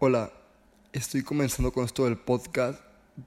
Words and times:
Hola, 0.00 0.32
estoy 0.92 1.24
comenzando 1.24 1.72
con 1.72 1.84
esto 1.84 2.04
del 2.04 2.16
podcast. 2.16 2.80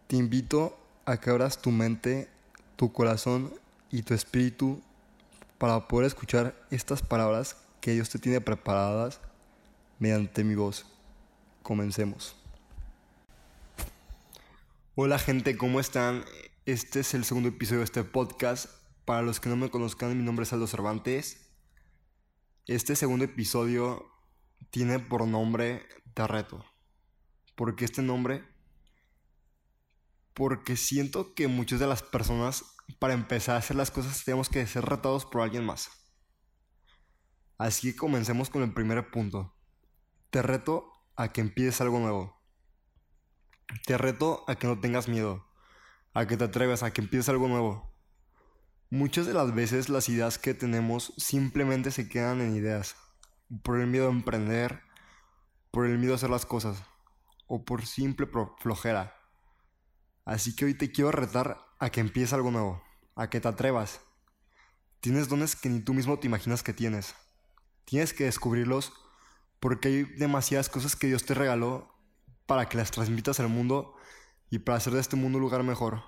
Te 0.08 0.16
invito 0.16 0.80
a 1.04 1.20
que 1.20 1.30
abras 1.30 1.62
tu 1.62 1.70
mente, 1.70 2.30
tu 2.78 2.94
corazón 2.94 3.54
y 3.90 4.04
tu 4.04 4.14
espíritu 4.14 4.82
para 5.58 5.90
poder 5.90 6.08
escuchar 6.08 6.56
estas 6.72 7.02
palabras 7.02 7.58
que 7.82 7.92
Dios 7.92 8.10
te 8.10 8.20
tiene 8.20 8.40
preparadas 8.40 9.20
mediante 10.00 10.46
mi 10.46 10.56
voz. 10.56 10.86
Comencemos. 11.62 12.38
Hola 14.96 15.20
gente, 15.20 15.58
¿cómo 15.58 15.82
están? 15.82 16.24
Este 16.66 17.02
es 17.02 17.14
el 17.14 17.26
segundo 17.26 17.50
episodio 17.50 17.80
de 17.80 17.86
este 17.86 18.06
podcast. 18.06 18.68
Para 19.04 19.24
los 19.24 19.42
que 19.42 19.50
no 19.50 19.58
me 19.58 19.70
conozcan, 19.70 20.18
mi 20.18 20.24
nombre 20.24 20.44
es 20.44 20.54
Aldo 20.54 20.68
Cervantes. 20.68 21.50
Este 22.66 22.96
segundo 22.96 23.26
episodio 23.26 24.06
tiene 24.70 25.00
por 25.00 25.28
nombre 25.28 25.86
Te 26.14 26.28
reto. 26.28 26.66
¿Por 27.56 27.76
qué 27.76 27.86
este 27.86 28.02
nombre? 28.02 28.44
Porque 30.34 30.76
siento 30.76 31.34
que 31.34 31.48
muchas 31.48 31.80
de 31.80 31.88
las 31.88 32.04
personas, 32.04 32.66
para 33.00 33.14
empezar 33.14 33.56
a 33.56 33.60
hacer 33.60 33.78
las 33.78 33.92
cosas, 33.92 34.24
tenemos 34.24 34.50
que 34.50 34.66
ser 34.68 34.86
retados 34.86 35.26
por 35.26 35.42
alguien 35.42 35.66
más. 35.66 35.90
Así 37.58 37.92
que 37.92 37.98
comencemos 37.98 38.50
con 38.50 38.64
el 38.64 38.74
primer 38.74 39.10
punto. 39.12 39.56
Te 40.32 40.42
reto 40.42 40.92
a 41.16 41.32
que 41.32 41.42
empieces 41.42 41.80
algo 41.80 42.00
nuevo. 42.00 42.42
Te 43.86 43.98
reto 43.98 44.44
a 44.48 44.56
que 44.56 44.68
no 44.68 44.80
tengas 44.80 45.08
miedo. 45.08 45.46
A 46.14 46.26
que 46.26 46.36
te 46.36 46.46
atrevas, 46.46 46.84
a 46.84 46.92
que 46.92 47.02
empieces 47.02 47.30
algo 47.30 47.48
nuevo. 47.48 47.94
Muchas 48.90 49.28
de 49.28 49.34
las 49.34 49.56
veces 49.56 49.88
las 49.88 50.10
ideas 50.10 50.38
que 50.38 50.54
tenemos 50.54 51.14
simplemente 51.16 51.92
se 51.92 52.10
quedan 52.10 52.42
en 52.42 52.56
ideas. 52.56 52.98
Por 53.64 53.80
el 53.80 53.88
miedo 53.88 54.08
a 54.08 54.12
emprender, 54.12 54.82
por 55.72 55.86
el 55.86 55.98
miedo 55.98 56.14
a 56.14 56.16
hacer 56.18 56.30
las 56.30 56.46
cosas, 56.46 56.84
o 57.48 57.64
por 57.66 57.86
simple 57.86 58.28
flojera. 58.60 59.16
Así 60.26 60.56
que 60.56 60.66
hoy 60.66 60.74
te 60.74 60.92
quiero 60.92 61.12
retar 61.12 61.58
a 61.80 61.90
que 61.90 62.00
empieces 62.00 62.34
algo 62.34 62.52
nuevo, 62.52 62.84
a 63.16 63.30
que 63.30 63.42
te 63.42 63.48
atrevas. 63.48 64.02
Tienes 65.00 65.30
dones 65.30 65.56
que 65.56 65.70
ni 65.70 65.80
tú 65.80 65.94
mismo 65.94 66.20
te 66.20 66.28
imaginas 66.28 66.62
que 66.62 66.74
tienes. 66.74 67.16
Tienes 67.86 68.14
que 68.14 68.26
descubrirlos 68.26 68.94
porque 69.60 69.88
hay 69.88 70.04
demasiadas 70.04 70.70
cosas 70.70 70.96
que 70.96 71.08
Dios 71.08 71.26
te 71.26 71.34
regaló 71.34 71.94
para 72.46 72.68
que 72.68 72.78
las 72.78 72.92
transmitas 72.92 73.40
al 73.40 73.48
mundo 73.48 73.96
y 74.50 74.60
para 74.60 74.78
hacer 74.78 74.94
de 74.94 75.00
este 75.00 75.16
mundo 75.16 75.38
un 75.38 75.44
lugar 75.44 75.64
mejor. 75.64 76.04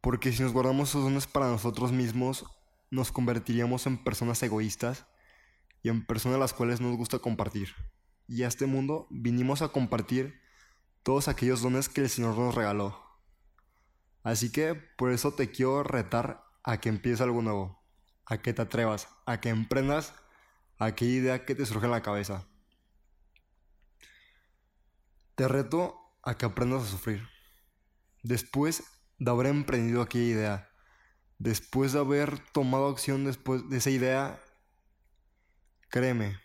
Porque 0.00 0.32
si 0.32 0.42
nos 0.42 0.52
guardamos 0.52 0.90
esos 0.90 1.04
dones 1.04 1.26
para 1.26 1.48
nosotros 1.48 1.92
mismos, 1.92 2.44
nos 2.90 3.12
convertiríamos 3.12 3.86
en 3.86 4.02
personas 4.02 4.42
egoístas 4.42 5.06
y 5.82 5.88
en 5.88 6.04
personas 6.04 6.36
a 6.36 6.40
las 6.40 6.52
cuales 6.52 6.80
nos 6.80 6.96
gusta 6.96 7.18
compartir. 7.18 7.74
Y 8.30 8.44
a 8.44 8.46
este 8.46 8.66
mundo 8.66 9.08
vinimos 9.10 9.60
a 9.60 9.70
compartir 9.70 10.40
todos 11.02 11.26
aquellos 11.26 11.62
dones 11.62 11.88
que 11.88 12.02
el 12.02 12.08
Señor 12.08 12.38
nos 12.38 12.54
regaló. 12.54 12.96
Así 14.22 14.52
que 14.52 14.76
por 14.76 15.10
eso 15.10 15.34
te 15.34 15.50
quiero 15.50 15.82
retar 15.82 16.44
a 16.62 16.78
que 16.78 16.90
empieces 16.90 17.22
algo 17.22 17.42
nuevo, 17.42 17.82
a 18.26 18.38
que 18.38 18.52
te 18.52 18.62
atrevas, 18.62 19.08
a 19.26 19.40
que 19.40 19.48
emprendas 19.48 20.14
aquella 20.78 21.10
idea 21.10 21.44
que 21.44 21.56
te 21.56 21.66
surge 21.66 21.86
en 21.86 21.90
la 21.90 22.02
cabeza. 22.02 22.46
Te 25.34 25.48
reto 25.48 25.98
a 26.22 26.38
que 26.38 26.46
aprendas 26.46 26.84
a 26.84 26.86
sufrir. 26.86 27.26
Después 28.22 28.84
de 29.18 29.28
haber 29.28 29.48
emprendido 29.48 30.02
aquella 30.02 30.24
idea, 30.24 30.70
después 31.40 31.94
de 31.94 31.98
haber 31.98 32.38
tomado 32.52 32.86
acción 32.90 33.24
después 33.24 33.68
de 33.68 33.78
esa 33.78 33.90
idea, 33.90 34.40
créeme, 35.88 36.38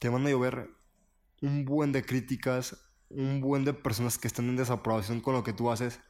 te 0.00 0.08
van 0.08 0.26
a 0.26 0.30
llover 0.30 0.81
un 1.42 1.66
buen 1.66 1.92
de 1.92 2.04
críticas, 2.04 2.76
un 3.10 3.40
buen 3.42 3.64
de 3.64 3.74
personas 3.74 4.16
que 4.16 4.28
están 4.28 4.48
en 4.48 4.56
desaprobación 4.56 5.20
con 5.20 5.34
lo 5.34 5.44
que 5.44 5.52
tú 5.52 5.70
haces 5.70 6.00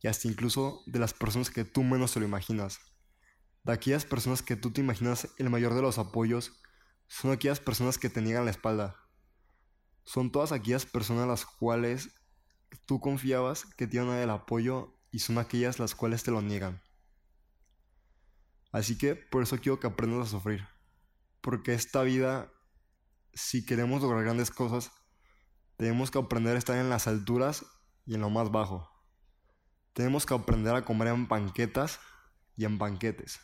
y 0.00 0.08
hasta 0.08 0.28
incluso 0.28 0.82
de 0.86 0.98
las 0.98 1.12
personas 1.12 1.50
que 1.50 1.64
tú 1.64 1.82
menos 1.82 2.14
te 2.14 2.20
lo 2.20 2.26
imaginas. 2.26 2.80
De 3.64 3.72
aquellas 3.72 4.06
personas 4.06 4.40
que 4.40 4.56
tú 4.56 4.70
te 4.70 4.80
imaginas 4.80 5.28
el 5.36 5.50
mayor 5.50 5.74
de 5.74 5.82
los 5.82 5.98
apoyos, 5.98 6.62
son 7.08 7.32
aquellas 7.32 7.60
personas 7.60 7.98
que 7.98 8.08
te 8.08 8.22
niegan 8.22 8.46
la 8.46 8.52
espalda. 8.52 8.96
Son 10.04 10.32
todas 10.32 10.52
aquellas 10.52 10.86
personas 10.86 11.28
las 11.28 11.44
cuales 11.44 12.14
tú 12.86 13.00
confiabas 13.00 13.66
que 13.76 13.86
te 13.86 13.98
el 13.98 14.30
apoyo 14.30 14.96
y 15.10 15.18
son 15.18 15.38
aquellas 15.38 15.78
las 15.78 15.94
cuales 15.94 16.22
te 16.22 16.30
lo 16.30 16.40
niegan. 16.40 16.80
Así 18.72 18.96
que 18.96 19.16
por 19.16 19.42
eso 19.42 19.58
quiero 19.58 19.80
que 19.80 19.88
aprendas 19.88 20.28
a 20.28 20.30
sufrir. 20.30 20.66
Porque 21.40 21.74
esta 21.74 22.02
vida, 22.02 22.52
si 23.34 23.64
queremos 23.64 24.02
lograr 24.02 24.24
grandes 24.24 24.50
cosas, 24.50 24.92
tenemos 25.76 26.10
que 26.10 26.18
aprender 26.18 26.56
a 26.56 26.58
estar 26.58 26.76
en 26.76 26.90
las 26.90 27.06
alturas 27.06 27.64
y 28.06 28.14
en 28.14 28.20
lo 28.20 28.30
más 28.30 28.50
bajo. 28.50 28.90
Tenemos 29.92 30.26
que 30.26 30.34
aprender 30.34 30.74
a 30.74 30.84
comer 30.84 31.08
en 31.08 31.28
banquetas 31.28 32.00
y 32.56 32.64
en 32.64 32.78
banquetes. 32.78 33.40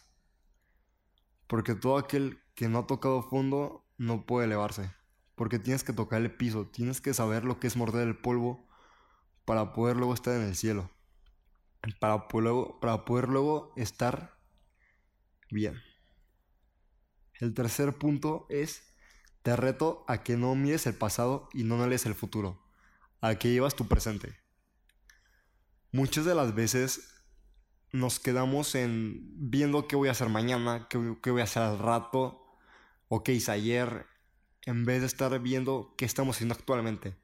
Porque 1.47 1.75
todo 1.75 1.99
aquel 1.99 2.41
que 2.55 2.69
no 2.69 2.81
ha 2.81 2.87
tocado 2.87 3.23
fondo 3.23 3.87
no 3.99 4.27
puede 4.27 4.47
elevarse. 4.47 4.93
Porque 5.35 5.59
tienes 5.59 5.85
que 5.85 5.93
tocar 5.93 6.21
el 6.21 6.35
piso, 6.35 6.67
tienes 6.67 7.01
que 7.01 7.15
saber 7.15 7.45
lo 7.45 7.61
que 7.61 7.67
es 7.67 7.77
morder 7.77 8.07
el 8.07 8.17
polvo 8.17 8.69
para 9.45 9.73
poder 9.73 9.97
luego 9.97 10.15
estar 10.15 10.35
en 10.35 10.43
el 10.43 10.57
cielo 10.57 10.91
para, 12.01 12.29
para 12.29 13.05
poder 13.05 13.29
luego 13.29 13.73
estar 13.77 14.37
bien. 15.51 15.81
El 17.35 17.55
tercer 17.55 17.99
punto 17.99 18.47
es, 18.49 18.95
te 19.47 19.55
reto 19.55 20.05
a 20.09 20.25
que 20.25 20.37
no 20.37 20.57
mires 20.57 20.89
el 20.89 20.97
pasado 20.97 21.49
y 21.53 21.63
no 21.63 21.77
analices 21.77 22.07
el 22.07 22.17
futuro, 22.17 22.61
a 23.21 23.37
que 23.37 23.53
llevas 23.53 23.77
tu 23.77 23.87
presente. 23.87 24.37
Muchas 25.93 26.25
de 26.25 26.35
las 26.35 26.53
veces 26.53 27.23
nos 27.93 28.19
quedamos 28.19 28.75
en 28.75 29.21
viendo 29.37 29.87
qué 29.87 29.95
voy 29.95 30.09
a 30.09 30.11
hacer 30.11 30.31
mañana, 30.31 30.89
qué, 30.91 30.99
voy 31.31 31.41
a 31.41 31.45
hacer 31.45 31.63
al 31.63 31.79
rato, 31.79 32.45
o 33.07 33.23
qué 33.23 33.35
hice 33.35 33.53
ayer, 33.53 34.07
en 34.63 34.85
vez 34.85 35.03
de 35.03 35.07
estar 35.07 35.39
viendo 35.39 35.95
qué 35.97 36.07
estamos 36.07 36.35
haciendo 36.35 36.57
actualmente, 36.57 37.17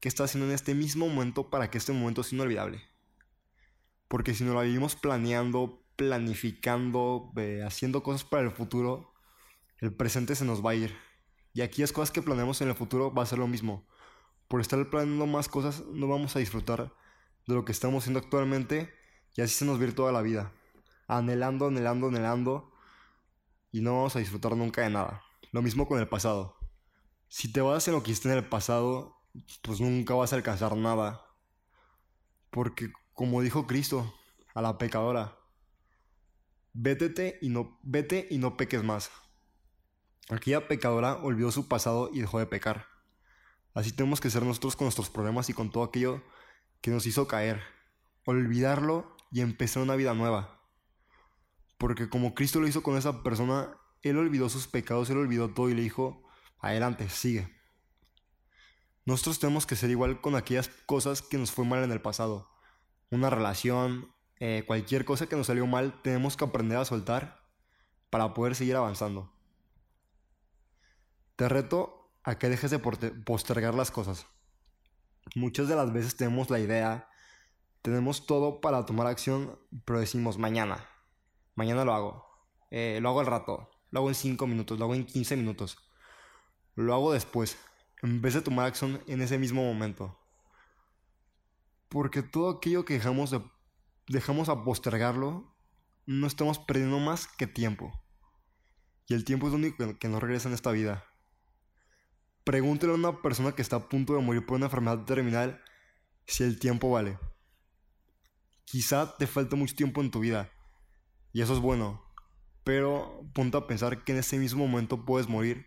qué 0.00 0.08
está 0.10 0.24
haciendo 0.24 0.46
en 0.46 0.54
este 0.54 0.74
mismo 0.74 1.08
momento 1.08 1.48
para 1.48 1.70
que 1.70 1.78
este 1.78 1.94
momento 1.94 2.22
sea 2.24 2.36
inolvidable. 2.36 2.82
Porque 4.08 4.34
si 4.34 4.44
no 4.44 4.52
la 4.52 4.64
vivimos 4.64 4.96
planeando, 4.96 5.82
planificando, 5.96 7.32
haciendo 7.66 8.02
cosas 8.02 8.22
para 8.22 8.42
el 8.42 8.50
futuro, 8.50 9.14
el 9.78 9.94
presente 9.94 10.34
se 10.34 10.44
nos 10.44 10.62
va 10.62 10.72
a 10.72 10.74
ir. 10.74 11.13
Y 11.54 11.62
aquí 11.62 11.82
las 11.82 11.92
cosas 11.92 12.10
que 12.10 12.20
planeamos 12.20 12.60
en 12.60 12.68
el 12.68 12.74
futuro 12.74 13.14
va 13.14 13.22
a 13.22 13.26
ser 13.26 13.38
lo 13.38 13.46
mismo. 13.46 13.86
Por 14.48 14.60
estar 14.60 14.90
planeando 14.90 15.26
más 15.26 15.48
cosas 15.48 15.84
no 15.86 16.08
vamos 16.08 16.34
a 16.34 16.40
disfrutar 16.40 16.92
de 17.46 17.54
lo 17.54 17.64
que 17.64 17.72
estamos 17.72 18.02
haciendo 18.02 18.18
actualmente 18.18 18.92
y 19.36 19.40
así 19.40 19.54
se 19.54 19.64
nos 19.64 19.80
va 19.80 19.94
toda 19.94 20.10
la 20.10 20.20
vida. 20.20 20.52
Anhelando, 21.06 21.68
anhelando, 21.68 22.08
anhelando 22.08 22.72
y 23.70 23.80
no 23.80 23.94
vamos 23.94 24.16
a 24.16 24.18
disfrutar 24.18 24.56
nunca 24.56 24.82
de 24.82 24.90
nada. 24.90 25.22
Lo 25.52 25.62
mismo 25.62 25.86
con 25.86 26.00
el 26.00 26.08
pasado. 26.08 26.56
Si 27.28 27.52
te 27.52 27.60
vas 27.60 27.86
en 27.86 27.94
lo 27.94 28.02
que 28.02 28.10
hiciste 28.10 28.30
en 28.30 28.38
el 28.38 28.48
pasado, 28.48 29.16
pues 29.62 29.80
nunca 29.80 30.14
vas 30.14 30.32
a 30.32 30.36
alcanzar 30.36 30.76
nada. 30.76 31.24
Porque 32.50 32.92
como 33.12 33.42
dijo 33.42 33.68
Cristo 33.68 34.12
a 34.54 34.60
la 34.60 34.76
pecadora, 34.76 35.38
vete 36.72 37.38
y 37.40 37.48
no, 37.48 37.78
vete 37.84 38.26
y 38.28 38.38
no 38.38 38.56
peques 38.56 38.82
más. 38.82 39.10
Aquella 40.30 40.68
pecadora 40.68 41.16
olvidó 41.16 41.50
su 41.50 41.68
pasado 41.68 42.10
y 42.12 42.20
dejó 42.20 42.38
de 42.38 42.46
pecar. 42.46 42.86
Así 43.74 43.92
tenemos 43.92 44.20
que 44.20 44.30
ser 44.30 44.42
nosotros 44.42 44.76
con 44.76 44.86
nuestros 44.86 45.10
problemas 45.10 45.50
y 45.50 45.54
con 45.54 45.70
todo 45.70 45.84
aquello 45.84 46.22
que 46.80 46.90
nos 46.90 47.06
hizo 47.06 47.26
caer. 47.26 47.62
Olvidarlo 48.24 49.16
y 49.30 49.40
empezar 49.40 49.82
una 49.82 49.96
vida 49.96 50.14
nueva. 50.14 50.60
Porque 51.76 52.08
como 52.08 52.34
Cristo 52.34 52.60
lo 52.60 52.68
hizo 52.68 52.82
con 52.82 52.96
esa 52.96 53.22
persona, 53.22 53.76
Él 54.02 54.16
olvidó 54.16 54.48
sus 54.48 54.68
pecados, 54.68 55.10
Él 55.10 55.18
olvidó 55.18 55.50
todo 55.50 55.68
y 55.68 55.74
le 55.74 55.82
dijo, 55.82 56.22
adelante, 56.60 57.08
sigue. 57.10 57.52
Nosotros 59.04 59.38
tenemos 59.38 59.66
que 59.66 59.76
ser 59.76 59.90
igual 59.90 60.20
con 60.20 60.36
aquellas 60.36 60.68
cosas 60.86 61.20
que 61.20 61.36
nos 61.36 61.50
fue 61.50 61.64
mal 61.64 61.82
en 61.84 61.92
el 61.92 62.00
pasado 62.00 62.54
una 63.14 63.30
relación, 63.30 64.12
eh, 64.40 64.64
cualquier 64.66 65.04
cosa 65.04 65.26
que 65.26 65.36
nos 65.36 65.46
salió 65.46 65.66
mal, 65.66 66.02
tenemos 66.02 66.36
que 66.36 66.44
aprender 66.44 66.78
a 66.78 66.84
soltar 66.84 67.42
para 68.10 68.34
poder 68.34 68.54
seguir 68.54 68.76
avanzando. 68.76 69.32
Te 71.36 71.48
reto 71.48 72.12
a 72.22 72.38
que 72.38 72.48
dejes 72.48 72.70
de 72.70 72.78
postergar 72.78 73.74
las 73.74 73.90
cosas. 73.90 74.26
Muchas 75.34 75.68
de 75.68 75.76
las 75.76 75.92
veces 75.92 76.16
tenemos 76.16 76.50
la 76.50 76.60
idea, 76.60 77.08
tenemos 77.82 78.26
todo 78.26 78.60
para 78.60 78.86
tomar 78.86 79.06
acción, 79.06 79.58
pero 79.84 80.00
decimos 80.00 80.38
mañana, 80.38 80.88
mañana 81.54 81.84
lo 81.84 81.94
hago, 81.94 82.26
eh, 82.70 82.98
lo 83.00 83.08
hago 83.08 83.20
al 83.20 83.26
rato, 83.26 83.70
lo 83.90 84.00
hago 84.00 84.08
en 84.08 84.14
5 84.14 84.46
minutos, 84.46 84.78
lo 84.78 84.84
hago 84.84 84.94
en 84.94 85.06
15 85.06 85.36
minutos, 85.36 85.78
lo 86.74 86.94
hago 86.94 87.12
después, 87.12 87.58
en 88.02 88.20
vez 88.20 88.34
de 88.34 88.42
tomar 88.42 88.66
acción 88.66 89.02
en 89.06 89.22
ese 89.22 89.38
mismo 89.38 89.64
momento. 89.64 90.18
Porque 91.88 92.22
todo 92.22 92.50
aquello 92.50 92.84
que 92.84 92.94
dejamos, 92.94 93.30
de, 93.30 93.42
dejamos 94.08 94.48
a 94.48 94.64
postergarlo, 94.64 95.54
no 96.06 96.26
estamos 96.26 96.58
perdiendo 96.58 96.98
más 96.98 97.26
que 97.26 97.46
tiempo. 97.46 97.92
Y 99.06 99.14
el 99.14 99.24
tiempo 99.24 99.46
es 99.46 99.52
lo 99.52 99.58
único 99.58 99.98
que, 99.98 100.08
no 100.08 100.20
regresa 100.20 100.48
en 100.48 100.54
esta 100.54 100.70
vida. 100.70 101.04
Pregúntale 102.44 102.92
a 102.92 102.96
una 102.96 103.22
persona 103.22 103.52
que 103.52 103.62
está 103.62 103.76
a 103.76 103.88
punto 103.88 104.14
de 104.14 104.22
morir 104.22 104.44
por 104.44 104.56
una 104.56 104.66
enfermedad 104.66 105.04
terminal 105.04 105.62
si 106.26 106.44
el 106.44 106.58
tiempo 106.58 106.90
vale. 106.90 107.18
Quizá 108.64 109.16
te 109.16 109.26
falte 109.26 109.56
mucho 109.56 109.74
tiempo 109.74 110.00
en 110.00 110.10
tu 110.10 110.20
vida 110.20 110.50
y 111.32 111.40
eso 111.40 111.54
es 111.54 111.60
bueno, 111.60 112.04
pero 112.62 113.22
ponte 113.34 113.56
a 113.56 113.66
pensar 113.66 114.04
que 114.04 114.12
en 114.12 114.18
ese 114.18 114.38
mismo 114.38 114.66
momento 114.66 115.04
puedes 115.04 115.28
morir 115.28 115.66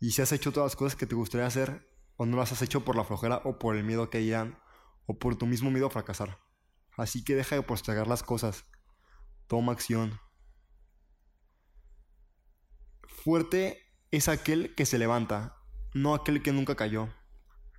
y 0.00 0.12
si 0.12 0.22
has 0.22 0.32
hecho 0.32 0.52
todas 0.52 0.72
las 0.72 0.76
cosas 0.76 0.96
que 0.96 1.06
te 1.06 1.14
gustaría 1.14 1.46
hacer 1.46 1.88
o 2.16 2.26
no 2.26 2.36
las 2.36 2.52
has 2.52 2.62
hecho 2.62 2.84
por 2.84 2.96
la 2.96 3.04
flojera 3.04 3.40
o 3.44 3.58
por 3.58 3.76
el 3.76 3.84
miedo 3.84 4.10
que 4.10 4.18
dirán 4.18 4.58
o 5.06 5.18
por 5.18 5.36
tu 5.36 5.46
mismo 5.46 5.70
miedo 5.70 5.86
a 5.86 5.90
fracasar. 5.90 6.38
Así 6.96 7.24
que 7.24 7.34
deja 7.34 7.56
de 7.56 7.62
postergar 7.62 8.06
las 8.06 8.22
cosas. 8.22 8.64
Toma 9.46 9.72
acción. 9.72 10.18
Fuerte 13.02 13.82
es 14.10 14.28
aquel 14.28 14.74
que 14.74 14.86
se 14.86 14.98
levanta, 14.98 15.55
no 15.96 16.14
aquel 16.14 16.42
que 16.42 16.52
nunca 16.52 16.76
cayó. 16.76 17.08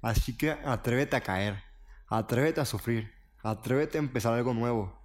Así 0.02 0.36
que 0.36 0.52
atrévete 0.52 1.16
a 1.16 1.22
caer, 1.22 1.64
atrévete 2.08 2.60
a 2.60 2.66
sufrir, 2.66 3.14
atrévete 3.44 3.98
a 3.98 4.02
empezar 4.02 4.34
algo 4.34 4.54
nuevo. 4.54 5.00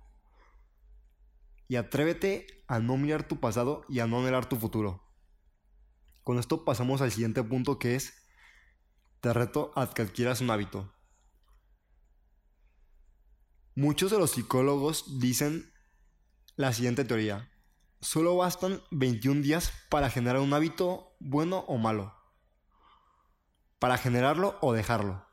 Y 1.68 1.76
atrévete 1.76 2.64
a 2.68 2.78
no 2.78 2.96
mirar 2.96 3.28
tu 3.28 3.38
pasado 3.38 3.84
y 3.88 4.00
a 4.00 4.06
no 4.06 4.20
anhelar 4.20 4.48
tu 4.48 4.56
futuro. 4.56 5.02
Con 6.22 6.38
esto 6.38 6.64
pasamos 6.64 7.02
al 7.02 7.10
siguiente 7.10 7.42
punto 7.42 7.78
que 7.78 7.96
es, 7.96 8.14
te 9.20 9.32
reto 9.32 9.72
a 9.76 9.92
que 9.92 10.02
adquieras 10.02 10.40
un 10.40 10.50
hábito. 10.50 10.92
Muchos 13.74 14.10
de 14.10 14.18
los 14.18 14.32
psicólogos 14.32 15.18
dicen 15.20 15.72
la 16.56 16.72
siguiente 16.72 17.04
teoría. 17.04 17.50
Solo 18.00 18.36
bastan 18.36 18.82
21 18.90 19.42
días 19.42 19.72
para 19.90 20.10
generar 20.10 20.40
un 20.40 20.52
hábito 20.52 21.14
bueno 21.20 21.60
o 21.68 21.78
malo. 21.78 22.21
Para 23.82 23.98
generarlo 23.98 24.56
o 24.60 24.72
dejarlo. 24.72 25.26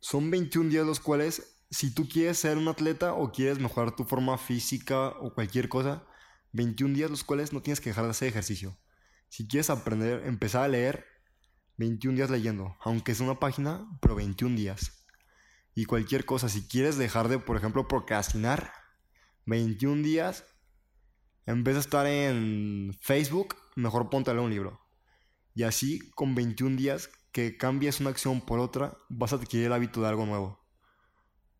Son 0.00 0.32
21 0.32 0.68
días 0.68 0.84
los 0.84 0.98
cuales, 0.98 1.62
si 1.70 1.94
tú 1.94 2.08
quieres 2.08 2.40
ser 2.40 2.58
un 2.58 2.66
atleta 2.66 3.14
o 3.14 3.30
quieres 3.30 3.60
mejorar 3.60 3.94
tu 3.94 4.02
forma 4.02 4.36
física 4.36 5.10
o 5.20 5.32
cualquier 5.32 5.68
cosa, 5.68 6.08
21 6.54 6.94
días 6.94 7.08
los 7.08 7.22
cuales 7.22 7.52
no 7.52 7.62
tienes 7.62 7.80
que 7.80 7.90
dejar 7.90 8.02
de 8.02 8.10
hacer 8.10 8.26
ejercicio. 8.26 8.76
Si 9.28 9.46
quieres 9.46 9.70
aprender, 9.70 10.26
empezar 10.26 10.64
a 10.64 10.68
leer, 10.68 11.06
21 11.76 12.16
días 12.16 12.30
leyendo, 12.30 12.76
aunque 12.80 13.12
es 13.12 13.20
una 13.20 13.38
página, 13.38 13.88
pero 14.02 14.16
21 14.16 14.56
días. 14.56 15.06
Y 15.76 15.84
cualquier 15.84 16.24
cosa, 16.24 16.48
si 16.48 16.66
quieres 16.66 16.98
dejar 16.98 17.28
de, 17.28 17.38
por 17.38 17.56
ejemplo, 17.56 17.86
procrastinar, 17.86 18.72
21 19.46 20.02
días, 20.02 20.46
en 21.46 21.62
vez 21.62 21.76
de 21.76 21.80
estar 21.80 22.08
en 22.08 22.92
Facebook, 23.00 23.54
mejor 23.76 24.10
leer 24.10 24.42
un 24.42 24.50
libro. 24.50 24.87
Y 25.58 25.64
así, 25.64 25.98
con 26.10 26.36
21 26.36 26.76
días 26.76 27.10
que 27.32 27.56
cambies 27.56 27.98
una 27.98 28.10
acción 28.10 28.40
por 28.40 28.60
otra, 28.60 28.96
vas 29.08 29.32
a 29.32 29.36
adquirir 29.36 29.66
el 29.66 29.72
hábito 29.72 30.00
de 30.00 30.06
algo 30.06 30.24
nuevo. 30.24 30.64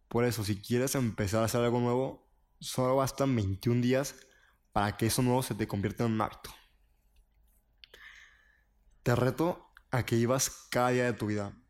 Por 0.06 0.24
eso, 0.24 0.44
si 0.44 0.62
quieres 0.62 0.94
empezar 0.94 1.42
a 1.42 1.46
hacer 1.46 1.62
algo 1.62 1.80
nuevo, 1.80 2.24
solo 2.60 2.94
bastan 2.94 3.34
21 3.34 3.80
días 3.80 4.14
para 4.70 4.96
que 4.96 5.06
eso 5.06 5.20
nuevo 5.22 5.42
se 5.42 5.56
te 5.56 5.66
convierta 5.66 6.04
en 6.04 6.12
un 6.12 6.20
hábito. 6.20 6.54
Te 9.02 9.16
reto 9.16 9.68
a 9.90 10.06
que 10.06 10.14
vivas 10.14 10.68
cada 10.70 10.90
día 10.90 11.06
de 11.06 11.14
tu 11.14 11.26
vida, 11.26 11.60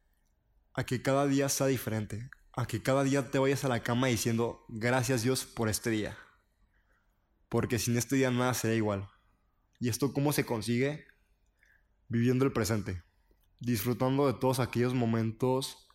a 0.75 0.85
que 0.85 1.01
cada 1.01 1.27
día 1.27 1.49
sea 1.49 1.69
diferente, 1.69 2.29
a 2.53 2.67
que 2.67 2.83
cada 2.83 3.05
día 3.05 3.31
te 3.31 3.39
vayas 3.39 3.65
a 3.65 3.69
la 3.69 3.83
cama 3.83 4.09
diciendo 4.09 4.67
gracias 4.69 5.23
Dios 5.23 5.47
por 5.47 5.71
este 5.71 5.89
día. 5.89 6.15
Porque 7.49 7.79
sin 7.79 7.97
este 7.97 8.17
día 8.17 8.31
nada 8.31 8.53
será 8.53 8.75
igual. 8.75 9.09
¿Y 9.81 9.89
esto 9.89 10.13
cómo 10.13 10.35
se 10.35 10.45
consigue? 10.45 11.09
Viviendo 12.09 12.45
el 12.45 12.53
presente, 12.53 13.03
disfrutando 13.61 14.27
de 14.27 14.35
todos 14.35 14.61
aquellos 14.61 14.95
momentos 14.95 15.89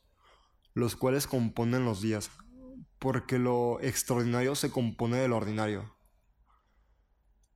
los 0.74 0.96
cuales 0.96 1.28
componen 1.28 1.86
los 1.86 2.02
días, 2.02 2.32
porque 3.00 3.38
lo 3.38 3.80
extraordinario 3.82 4.56
se 4.56 4.72
compone 4.72 5.18
de 5.18 5.28
lo 5.28 5.38
ordinario. 5.38 5.96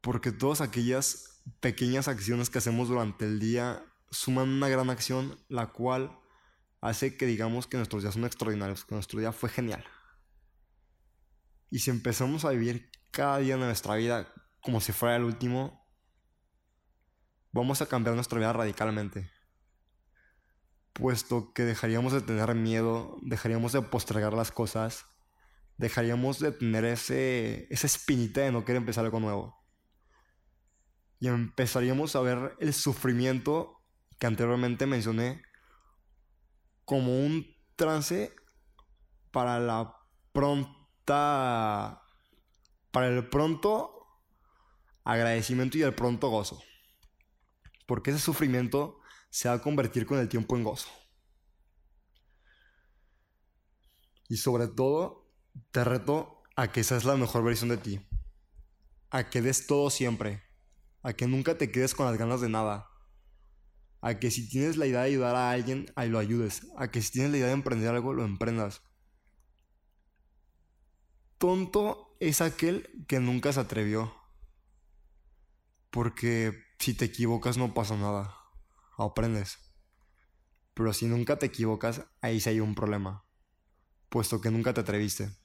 Porque 0.01 0.31
todas 0.31 0.61
aquellas 0.61 1.41
pequeñas 1.59 2.07
acciones 2.07 2.49
que 2.49 2.59
hacemos 2.59 2.89
durante 2.89 3.25
el 3.25 3.39
día 3.39 3.83
suman 4.11 4.49
una 4.49 4.69
gran 4.69 4.89
acción, 4.89 5.37
la 5.49 5.67
cual 5.67 6.19
hace 6.81 7.17
que 7.17 7.25
digamos 7.25 7.67
que 7.67 7.77
nuestros 7.77 8.03
días 8.03 8.13
son 8.13 8.25
extraordinarios, 8.25 8.85
que 8.85 8.95
nuestro 8.95 9.19
día 9.19 9.31
fue 9.31 9.49
genial. 9.49 9.83
Y 11.69 11.79
si 11.79 11.89
empezamos 11.89 12.45
a 12.45 12.51
vivir 12.51 12.89
cada 13.11 13.39
día 13.39 13.57
de 13.57 13.65
nuestra 13.65 13.95
vida 13.95 14.31
como 14.61 14.79
si 14.79 14.91
fuera 14.91 15.15
el 15.15 15.23
último, 15.23 15.76
vamos 17.51 17.81
a 17.81 17.87
cambiar 17.87 18.15
nuestra 18.15 18.39
vida 18.39 18.53
radicalmente. 18.53 19.29
Puesto 20.93 21.53
que 21.53 21.63
dejaríamos 21.63 22.13
de 22.13 22.21
tener 22.21 22.53
miedo, 22.55 23.17
dejaríamos 23.21 23.73
de 23.73 23.81
postergar 23.81 24.33
las 24.33 24.51
cosas, 24.51 25.05
dejaríamos 25.77 26.39
de 26.39 26.51
tener 26.51 26.85
ese, 26.85 27.67
esa 27.71 27.87
espinita 27.87 28.41
de 28.41 28.51
no 28.51 28.65
querer 28.65 28.81
empezar 28.81 29.05
algo 29.05 29.19
nuevo. 29.19 29.55
Y 31.19 31.27
empezaríamos 31.27 32.15
a 32.15 32.21
ver 32.21 32.55
el 32.59 32.73
sufrimiento 32.73 33.81
que 34.19 34.27
anteriormente 34.27 34.85
mencioné 34.85 35.43
como 36.85 37.19
un 37.19 37.45
trance 37.75 38.33
para 39.31 39.59
la 39.59 39.95
pronta 40.31 42.01
para 42.91 43.07
el 43.07 43.27
pronto 43.29 43.93
agradecimiento 45.03 45.77
y 45.77 45.83
el 45.83 45.93
pronto 45.93 46.29
gozo. 46.29 46.61
Porque 47.87 48.11
ese 48.11 48.19
sufrimiento 48.19 48.99
se 49.31 49.49
va 49.49 49.55
a 49.55 49.61
convertir 49.61 50.05
con 50.05 50.19
el 50.19 50.29
tiempo 50.29 50.55
en 50.55 50.63
gozo. 50.63 50.89
Y 54.29 54.37
sobre 54.37 54.67
todo, 54.67 55.27
te 55.71 55.83
reto 55.83 56.43
a 56.55 56.71
que 56.71 56.83
seas 56.83 57.05
la 57.05 57.15
mejor 57.15 57.43
versión 57.43 57.69
de 57.69 57.77
ti. 57.77 58.07
A 59.09 59.29
que 59.31 59.41
des 59.41 59.65
todo 59.65 59.89
siempre. 59.89 60.43
A 61.01 61.13
que 61.13 61.25
nunca 61.25 61.57
te 61.57 61.71
quedes 61.71 61.95
con 61.95 62.05
las 62.05 62.17
ganas 62.19 62.41
de 62.41 62.49
nada 62.49 62.91
a 64.01 64.19
que 64.19 64.31
si 64.31 64.47
tienes 64.47 64.77
la 64.77 64.85
idea 64.85 65.01
de 65.01 65.07
ayudar 65.07 65.35
a 65.35 65.51
alguien, 65.51 65.91
ahí 65.95 66.09
lo 66.09 66.19
ayudes, 66.19 66.67
a 66.77 66.89
que 66.89 67.01
si 67.01 67.11
tienes 67.11 67.31
la 67.31 67.37
idea 67.37 67.47
de 67.47 67.53
emprender 67.53 67.89
algo, 67.89 68.13
lo 68.13 68.23
emprendas. 68.23 68.81
Tonto 71.37 72.15
es 72.19 72.41
aquel 72.41 73.05
que 73.07 73.19
nunca 73.19 73.53
se 73.53 73.59
atrevió. 73.59 74.13
Porque 75.89 76.63
si 76.79 76.93
te 76.93 77.05
equivocas 77.05 77.57
no 77.57 77.73
pasa 77.73 77.95
nada, 77.95 78.35
aprendes. 78.97 79.57
Pero 80.73 80.93
si 80.93 81.07
nunca 81.07 81.39
te 81.39 81.47
equivocas, 81.47 82.03
ahí 82.21 82.39
sí 82.39 82.49
hay 82.49 82.59
un 82.59 82.75
problema, 82.75 83.25
puesto 84.09 84.41
que 84.41 84.51
nunca 84.51 84.73
te 84.73 84.81
atreviste. 84.81 85.35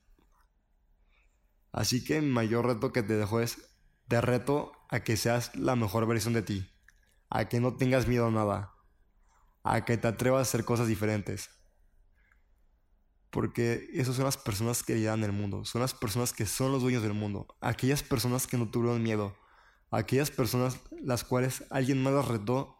Así 1.72 2.04
que 2.04 2.18
el 2.18 2.26
mayor 2.26 2.66
reto 2.66 2.92
que 2.92 3.02
te 3.02 3.16
dejo 3.16 3.40
es, 3.40 3.70
te 4.08 4.20
reto 4.20 4.72
a 4.90 5.00
que 5.00 5.16
seas 5.16 5.56
la 5.56 5.74
mejor 5.74 6.06
versión 6.06 6.34
de 6.34 6.42
ti. 6.42 6.70
A 7.30 7.48
que 7.48 7.60
no 7.60 7.76
tengas 7.76 8.06
miedo 8.06 8.26
a 8.26 8.30
nada, 8.30 8.74
a 9.62 9.86
que 9.86 9.96
te 9.96 10.06
atrevas 10.06 10.40
a 10.40 10.42
hacer 10.42 10.66
cosas 10.66 10.86
diferentes. 10.86 11.48
Porque 13.30 13.88
esas 13.94 14.16
son 14.16 14.26
las 14.26 14.36
personas 14.36 14.82
que 14.82 14.94
lideran 14.94 15.24
el 15.24 15.32
mundo, 15.32 15.64
son 15.64 15.80
las 15.80 15.94
personas 15.94 16.34
que 16.34 16.44
son 16.44 16.72
los 16.72 16.82
dueños 16.82 17.02
del 17.02 17.14
mundo, 17.14 17.46
aquellas 17.62 18.02
personas 18.02 18.46
que 18.46 18.58
no 18.58 18.70
tuvieron 18.70 19.02
miedo, 19.02 19.34
aquellas 19.92 20.30
personas 20.30 20.80
las 21.02 21.22
cuales 21.22 21.64
alguien 21.70 22.02
más 22.02 22.14
las 22.14 22.26
retó 22.26 22.78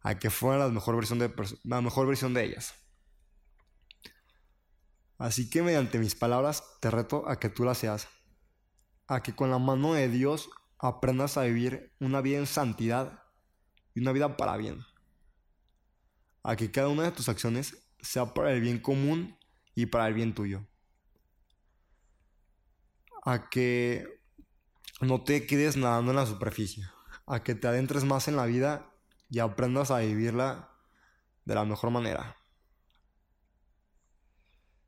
a 0.00 0.18
que 0.18 0.30
fueran 0.30 0.60
la 0.60 0.68
mejor 0.68 0.96
versión 0.96 1.18
de, 1.18 1.32
la 1.62 1.80
mejor 1.80 2.06
versión 2.06 2.34
de 2.34 2.44
ellas. 2.44 2.74
Así 5.18 5.48
que 5.48 5.62
mediante 5.62 5.98
mis 5.98 6.14
palabras 6.14 6.64
te 6.80 6.90
reto 6.90 7.28
a 7.28 7.38
que 7.38 7.48
tú 7.48 7.64
las 7.64 7.78
seas, 7.78 8.08
a 9.06 9.22
que 9.22 9.34
con 9.34 9.50
la 9.50 9.58
mano 9.58 9.94
de 9.94 10.08
Dios 10.08 10.50
aprendas 10.78 11.36
a 11.36 11.42
vivir 11.42 11.94
una 12.00 12.20
vida 12.20 12.38
en 12.38 12.46
santidad 12.46 13.22
y 13.94 14.00
una 14.00 14.12
vida 14.12 14.36
para 14.36 14.56
bien. 14.56 14.84
A 16.42 16.56
que 16.56 16.70
cada 16.70 16.88
una 16.88 17.04
de 17.04 17.12
tus 17.12 17.28
acciones 17.28 17.76
sea 18.00 18.34
para 18.34 18.52
el 18.52 18.60
bien 18.60 18.78
común 18.78 19.38
y 19.74 19.86
para 19.86 20.08
el 20.08 20.14
bien 20.14 20.34
tuyo. 20.34 20.66
A 23.24 23.48
que 23.48 24.23
no 25.00 25.22
te 25.22 25.46
quedes 25.46 25.76
nadando 25.76 26.12
en 26.12 26.16
la 26.16 26.26
superficie. 26.26 26.84
A 27.26 27.42
que 27.42 27.54
te 27.54 27.66
adentres 27.66 28.04
más 28.04 28.28
en 28.28 28.36
la 28.36 28.46
vida 28.46 28.90
y 29.30 29.38
aprendas 29.38 29.90
a 29.90 29.98
vivirla 29.98 30.70
de 31.44 31.54
la 31.54 31.64
mejor 31.64 31.90
manera. 31.90 32.36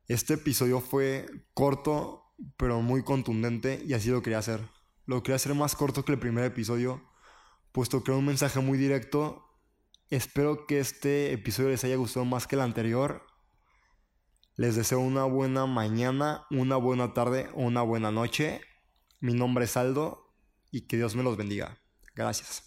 Este 0.07 0.35
episodio 0.35 0.79
fue 0.79 1.25
corto, 1.53 2.33
pero 2.55 2.81
muy 2.81 3.03
contundente 3.03 3.83
y 3.85 3.93
así 3.93 4.09
lo 4.09 4.21
quería 4.21 4.39
hacer. 4.39 4.61
Lo 5.05 5.23
quería 5.23 5.37
hacer 5.37 5.53
más 5.55 5.75
corto 5.75 6.05
que 6.05 6.11
el 6.11 6.19
primer 6.19 6.45
episodio 6.45 7.01
puesto 7.77 8.03
que 8.03 8.09
era 8.09 8.17
un 8.17 8.25
mensaje 8.25 8.59
muy 8.59 8.75
directo. 8.75 9.45
Espero 10.09 10.65
que 10.65 10.79
este 10.79 11.31
episodio 11.31 11.69
les 11.69 11.83
haya 11.83 11.95
gustado 11.95 12.25
más 12.25 12.47
que 12.47 12.55
el 12.55 12.61
anterior. 12.61 13.21
Les 14.55 14.75
deseo 14.75 14.99
una 14.99 15.25
buena 15.25 15.67
mañana, 15.67 16.47
una 16.49 16.77
buena 16.77 17.13
tarde 17.13 17.51
o 17.53 17.61
una 17.61 17.83
buena 17.83 18.09
noche. 18.09 18.61
Mi 19.19 19.33
nombre 19.33 19.65
es 19.65 19.77
Aldo 19.77 20.33
y 20.71 20.81
que 20.81 20.97
Dios 20.97 21.15
me 21.15 21.23
los 21.23 21.37
bendiga. 21.37 21.77
Gracias. 22.15 22.66